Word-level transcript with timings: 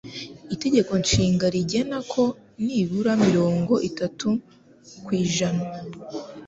Itegeko 0.53 0.91
Nshinga 1.03 1.45
rigena 1.55 1.97
ko 2.11 2.23
nibura 2.65 3.11
mirongo 3.25 3.73
itatu 3.89 4.27
kw'ijna 5.03 5.51